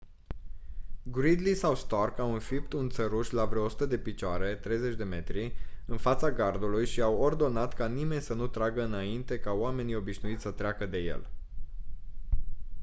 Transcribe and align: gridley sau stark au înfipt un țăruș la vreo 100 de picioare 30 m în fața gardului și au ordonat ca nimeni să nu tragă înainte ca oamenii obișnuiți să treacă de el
gridley 1.03 1.55
sau 1.55 1.75
stark 1.75 2.19
au 2.19 2.33
înfipt 2.33 2.73
un 2.73 2.89
țăruș 2.89 3.29
la 3.29 3.45
vreo 3.45 3.63
100 3.63 3.85
de 3.85 3.97
picioare 3.97 4.55
30 4.55 4.97
m 4.97 5.23
în 5.85 5.97
fața 5.97 6.31
gardului 6.31 6.85
și 6.85 7.01
au 7.01 7.17
ordonat 7.17 7.73
ca 7.73 7.87
nimeni 7.87 8.21
să 8.21 8.33
nu 8.33 8.47
tragă 8.47 8.83
înainte 8.83 9.39
ca 9.39 9.51
oamenii 9.51 9.95
obișnuiți 9.95 10.41
să 10.41 10.51
treacă 10.51 10.85
de 10.85 10.97
el 10.97 11.29